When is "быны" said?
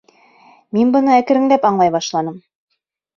0.95-1.13